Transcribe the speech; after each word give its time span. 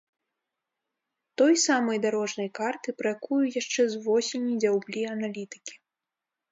Той 1.37 1.53
самай 1.65 1.99
дарожнай 2.05 2.49
карты, 2.61 2.97
пра 3.03 3.07
якую 3.19 3.43
яшчэ 3.61 3.81
з 3.93 4.05
восені 4.09 4.53
дзяўблі 4.67 5.01
аналітыкі. 5.17 5.73